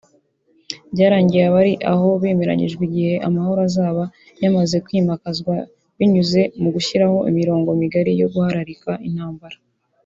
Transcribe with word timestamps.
Byarangiye 0.93 1.43
abari 1.49 1.73
aho 1.91 2.07
bemeranyijwe 2.21 2.81
igihe 2.89 3.13
amahoro 3.27 3.59
azaba 3.69 4.03
yamaze 4.41 4.75
kwimakazwa 4.85 5.53
binyuze 5.97 6.41
mu 6.61 6.69
gushyiraho 6.75 7.17
imirongo 7.29 7.69
migari 7.81 8.11
yo 8.21 8.27
guhararika 8.33 8.91
intambara 9.07 9.57